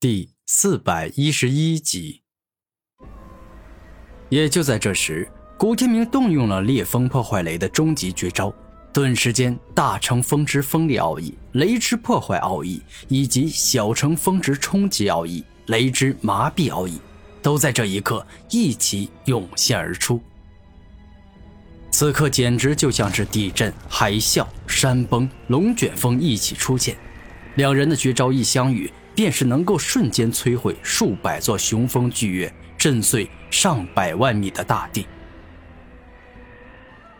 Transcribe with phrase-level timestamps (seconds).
[0.00, 2.22] 第四百一十一集。
[4.28, 5.28] 也就在这时，
[5.58, 8.54] 古天明动用了烈风破坏雷的终极绝招，
[8.92, 17.00] 顿时间，大乘风之锋利奥义、雷之破坏奥义以及小乘风之冲击奥义、雷之麻痹奥义，
[17.42, 20.22] 都在这一刻一起涌现而出。
[21.90, 26.96] 此刻简直就像是地震、海啸、山崩、龙卷风一起出现，
[27.56, 28.88] 两人的绝招一相遇。
[29.18, 35.08] 便是能够瞬间摧毁数百座雄风巨岳，震碎上百万米的大地。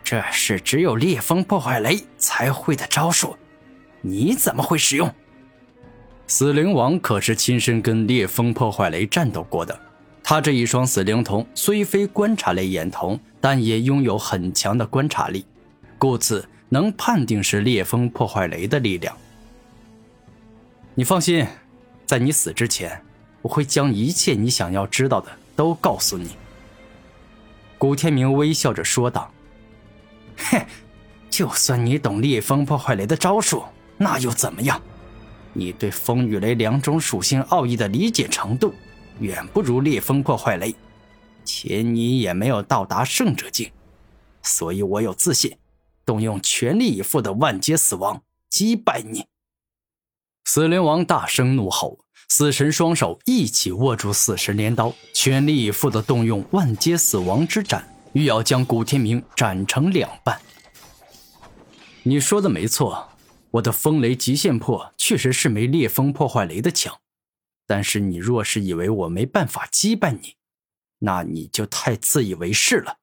[0.01, 3.35] 这是只有烈风破坏雷才会的招数，
[3.99, 5.13] 你怎么会使用？
[6.25, 9.77] 死灵王可是亲身跟烈风破坏雷战斗过的，
[10.23, 15.45] 他这一双死灵瞳虽非观察类眼瞳，但也拥有很强的观察力，
[15.97, 19.13] 故此能判定是烈风破坏雷的力量。
[20.95, 21.45] 你放心。
[22.09, 22.99] 在你死之前，
[23.43, 26.31] 我会将一切你想要知道的都告诉你。”
[27.77, 29.31] 古天明微笑着说道。
[30.49, 30.65] “哼，
[31.29, 33.63] 就算你懂烈风破坏雷的招数，
[33.95, 34.81] 那又怎么样？
[35.53, 38.73] 你对风雨雷两种属性奥义的理解程度，
[39.19, 40.73] 远不如烈风破坏雷，
[41.45, 43.71] 且你也没有到达圣者境，
[44.41, 45.55] 所以我有自信，
[46.03, 49.27] 动用全力以赴的万阶死亡击败你。”
[50.51, 60.41] 死灵王大声怒吼，死神双手一起握住死神镰刀，全力以赴的动用万阶死亡之斩，欲要将古天明斩成两半。
[62.01, 63.09] 你说的没错，
[63.51, 66.99] 我的风雷极限破确实是没烈风破坏雷的强，
[67.67, 70.33] 但是你若是以为我没办法击败你，
[70.97, 72.97] 那你就太自以为是了。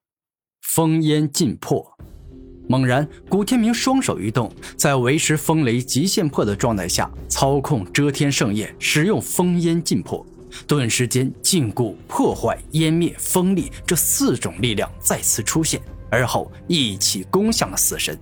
[0.61, 1.97] 风烟尽破。
[2.67, 10.25] 猛然，古天明双手一动，在维持风雷极限破的状态下，操控遮天圣焰，使用风烟禁破，
[10.67, 18.19] 顿时间禁锢、破坏、湮灭、风力这四种力量再次出现，而后一起攻向了死神。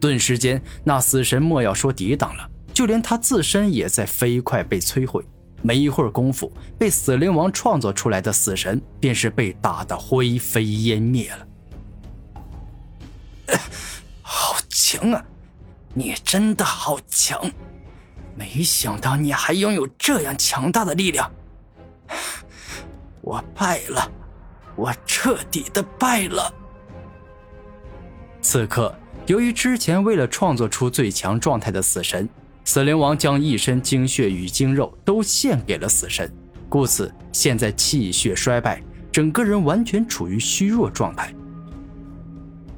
[0.00, 5.22] 顿时间，那死神莫要说抵挡了，就连他自身也在飞快被摧毁。
[5.62, 11.46] 没一会儿功夫，被死灵王创作出来的死神便是被打得灰飞烟灭了。
[14.22, 15.24] 好强啊！
[15.94, 17.50] 你真的好强！
[18.36, 21.30] 没想到你还拥有这样强大的力量。
[23.22, 24.10] 我败了，
[24.76, 26.52] 我彻底的败了。
[28.42, 28.94] 此刻，
[29.26, 32.28] 由于之前为了创作出最强状态的死神，
[32.64, 36.30] 死灵王将一身精血与精肉都献给了死神，
[36.68, 41.34] 故此现在气血衰败，整个人完全处于虚弱状态。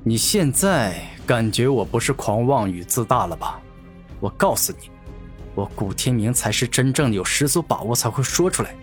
[0.08, 3.60] 你现在感觉我不是狂妄与自大了吧？
[4.20, 4.90] 我告诉你，
[5.54, 8.74] 我古天明才是真正有十足把握才会说出来，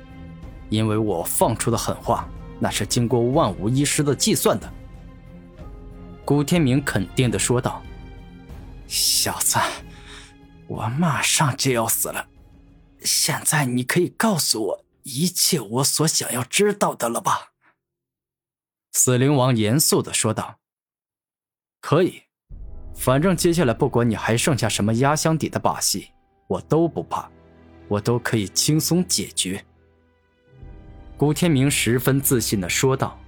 [0.70, 4.72] 因为我放出的狠话那是经过万无一失的计算的。
[6.24, 7.82] 古天明肯定的说道
[8.86, 9.58] ：“小子，
[10.68, 12.28] 我马上就要死了，
[13.02, 17.54] 现在你可以告诉我一切我所想要知道的了吧？”
[18.94, 20.60] 死灵王严肃的说道。
[21.88, 22.20] 可以，
[22.96, 26.08] 反正接下来不管你还剩下什么压箱底的把戏，
[26.48, 27.30] 我都不怕，
[27.88, 29.64] 我都可以轻松解决。”
[31.16, 33.20] 古天明十分自信的说道。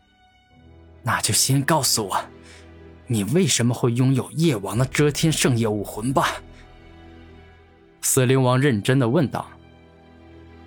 [1.02, 2.20] “那就先告诉我，
[3.06, 6.28] 你为什么会拥有夜王的遮天圣夜武魂吧？”
[8.02, 9.48] 死灵王认真的问道。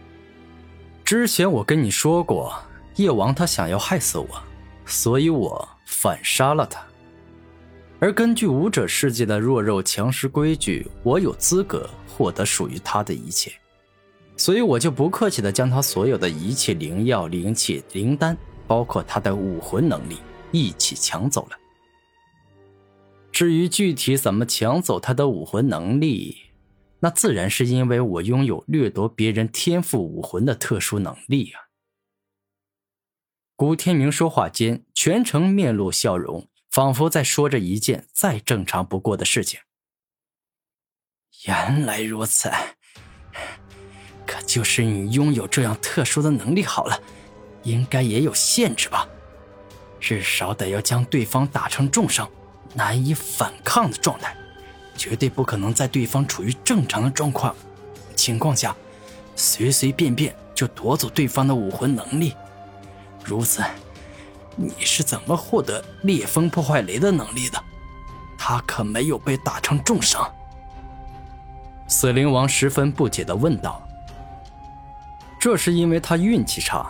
[1.05, 2.59] “之前我跟你说过，
[2.95, 4.27] 夜王他想要害死我，
[4.87, 6.83] 所以我反杀了他。”
[8.01, 13.51] 而根据武者世界的弱肉强食规矩，我有资格获得属于他的一切，
[14.35, 18.35] 所以我就不客气的将他所有的一切灵药、灵器、灵丹，
[18.65, 20.17] 包括他的武魂能力
[20.51, 21.57] 一起抢走了。
[23.31, 26.35] 至于具体怎么抢走他的武魂能力，
[27.01, 31.69] 那自然是因为我拥有掠夺别人天赋武魂的特殊能力啊！
[33.55, 36.47] 古天明说话间，全程面露笑容。
[36.71, 39.59] 仿佛在说着一件再正常不过的事情。
[41.45, 42.49] 原来如此，
[44.25, 46.97] 可就是你拥有这样特殊的能力好了，
[47.63, 49.05] 应该也有限制吧？
[49.99, 52.29] 至少得要将对方打成重伤、
[52.73, 54.33] 难以反抗的状态，
[54.95, 57.53] 绝对不可能在对方处于正常的状况
[58.15, 58.73] 情况下，
[59.35, 62.33] 随随便便就夺走对方的武魂能力。
[63.25, 63.61] 如此。
[64.55, 67.61] 你是怎么获得烈风破坏雷的能力的？
[68.37, 70.29] 他可没有被打成重伤。
[71.87, 73.81] 死灵王十分不解的问道。
[75.39, 76.85] 这是因为他运气差，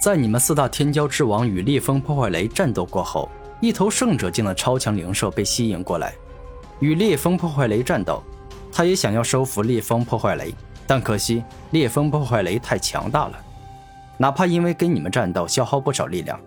[0.00, 3.28] 在你们四大天骄之王与烈风破坏雷战斗过后，
[3.60, 6.14] 一头圣者境的超强灵兽被吸引过来，
[6.80, 8.22] 与烈风破坏雷战斗。
[8.72, 10.54] 他也想要收服烈风破坏雷，
[10.86, 13.38] 但可惜烈风破坏雷太强大了，
[14.16, 16.40] 哪怕因为跟你们战斗消耗不少力量，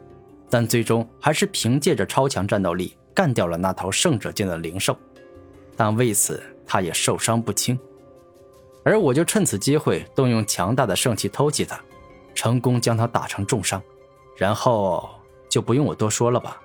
[0.50, 4.98] 但最终还是凭借着超强战斗力干掉了那头圣者境的灵兽。
[5.76, 7.78] 但为此他也受伤不轻。
[8.84, 11.80] 而我就趁此机会动用强大的圣器偷袭他，
[12.34, 13.82] 成功将他打成重伤，
[14.38, 15.10] 然后
[15.50, 16.62] 就不用我多说了吧。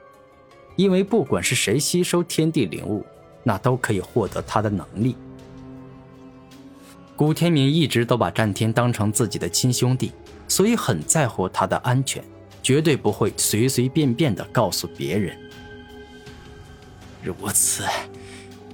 [0.77, 3.05] 因为不管是谁吸收天地灵物，
[3.43, 5.17] 那都可以获得他的能力。
[7.17, 10.13] 古天明一直都把战天当成自己的亲兄弟，
[10.49, 12.25] 所以很在乎他的安全，
[12.63, 15.37] 绝对不会随随便便的告诉别人。
[17.23, 17.85] 如此，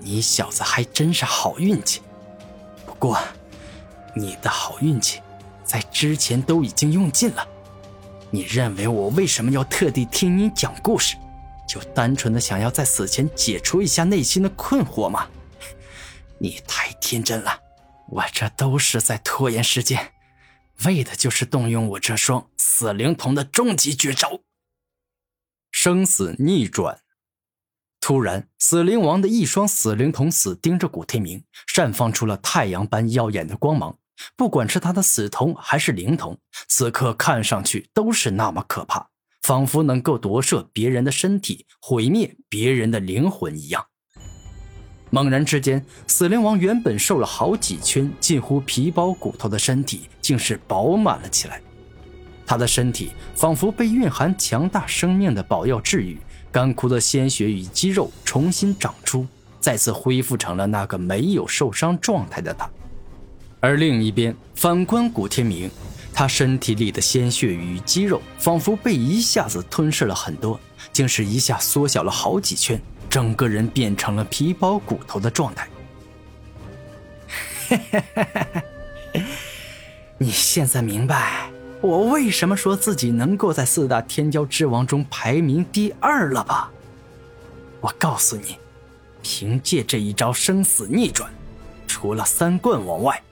[0.01, 2.03] 你小子还真是好运气。
[2.87, 3.19] 不过。
[4.17, 5.21] 你的好运气，
[5.63, 7.49] 在之前都已经用尽了。
[8.31, 11.15] 你认为我为什么要特地听你讲故事？
[11.69, 15.29] 就单纯的想要在死前解除一下内心的困惑吗？
[16.39, 17.61] 你太天真了！
[18.09, 20.11] 我这都是在拖延时间，
[20.85, 24.43] 为的就是动用我这双死灵瞳的终极绝招——
[25.73, 27.03] 生死逆转。
[28.01, 33.99] 突然，死灵王的一双死灵瞳死盯着古天明，绽放出了太阳般耀眼的光芒。
[34.37, 36.39] 不管是他的死瞳还是灵瞳，
[36.69, 39.11] 此刻看上去都是那么可怕，
[39.43, 43.89] 仿佛能够夺舍别人的身体，毁灭别人的灵魂一样。
[45.11, 51.61] 猛然之间，死灵王原本瘦了好几圈、近乎皮包骨头的身体，竟是饱满了起来。
[52.47, 56.19] 他的身体仿佛被蕴含强大生命的宝药治愈，
[56.51, 59.27] 干枯的鲜血与肌肉重新长出，
[59.61, 62.69] 再次恢复成了那个没有受伤状态的他。
[63.61, 65.71] 而另一边，反观古天明，
[66.15, 70.59] 他身体里的鲜血与肌肉仿佛被一下子吞噬了很多，
[70.93, 75.69] 竟是一下缩小了好几圈，整个人变成了皮包骨头的状态。
[80.19, 81.51] 你现在明白
[81.81, 86.73] 我为什么说自己能够在四大天骄之王中排名第二了吧？
[87.81, 88.59] 我告诉你，
[89.23, 91.31] 凭借这一招生死逆转，
[91.87, 93.23] 除了三冠王外。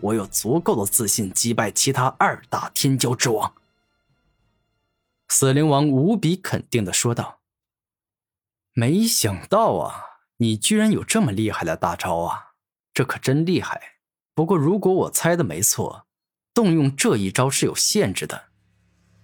[0.00, 3.52] 我有足够的自信击败其他二大天骄之王。”
[5.28, 7.39] 死灵王无比肯定的说道。
[8.72, 10.04] “没想到啊，
[10.36, 12.52] 你居然有这么厉害的大招啊！
[12.94, 13.80] 这可真厉害。
[14.34, 16.06] 不过，如果我猜的没错，
[16.54, 18.40] 动用这一招是有限制的。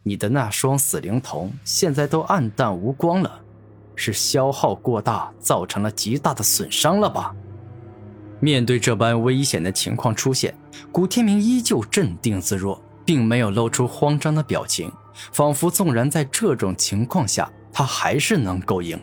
[0.02, 3.40] 你的那双死灵瞳现在都暗淡无光了，
[3.94, 7.34] 是消耗过大造成了极大的损伤了吧？”
[8.40, 10.54] 面对这般危险的情况出现，
[10.92, 14.92] 古天明依旧镇定自若，并没有露出慌张的表情，
[15.32, 19.00] 仿佛纵然在这种情况下，他还是能够赢。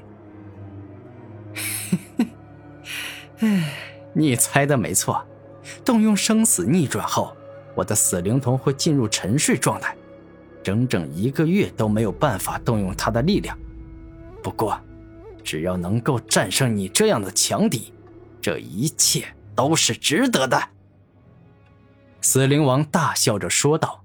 [4.14, 5.26] 你猜的没错，
[5.84, 7.36] 动用生死逆转后，
[7.76, 9.96] 我的死灵瞳会进入沉睡状态，
[10.62, 13.58] 整整一个月都没有办法动用它的力量。
[14.44, 14.80] 不过，
[15.44, 17.92] 只要能够战胜你这样的强敌。
[18.42, 19.26] 这一切
[19.56, 20.62] 都是值得的，
[22.20, 24.03] 死灵王大笑着说道。